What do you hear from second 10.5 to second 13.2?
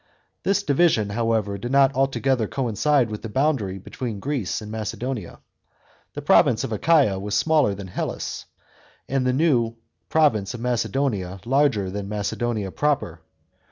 of Macedonia larger tl>an Macedonia pioper.